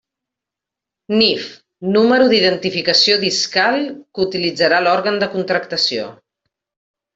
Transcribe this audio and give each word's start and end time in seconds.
NIF: 1.19 1.43
número 1.97 2.29
d'identificació 2.31 3.19
discal 3.27 3.79
que 3.87 4.27
utilitzarà 4.27 4.83
l'òrgan 4.89 5.23
de 5.27 5.31
contractació. 5.37 6.11